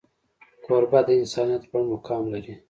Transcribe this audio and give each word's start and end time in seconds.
کوربه 0.65 0.99
د 1.07 1.09
انسانیت 1.21 1.63
لوړ 1.69 1.83
مقام 1.93 2.23
لري. 2.33 2.53